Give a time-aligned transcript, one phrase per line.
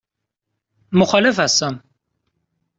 [0.91, 1.79] مخالف هستم.